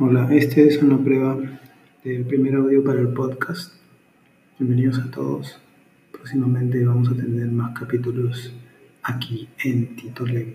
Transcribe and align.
Hola, 0.00 0.28
esta 0.32 0.60
es 0.60 0.80
una 0.80 0.96
prueba 0.96 1.36
del 2.04 2.24
primer 2.24 2.54
audio 2.54 2.84
para 2.84 3.00
el 3.00 3.08
podcast. 3.08 3.74
Bienvenidos 4.56 5.00
a 5.00 5.10
todos. 5.10 5.60
Próximamente 6.12 6.84
vamos 6.84 7.08
a 7.08 7.16
tener 7.16 7.48
más 7.48 7.76
capítulos 7.76 8.54
aquí 9.02 9.48
en 9.64 9.96
Tito 9.96 10.24
Levi. 10.24 10.54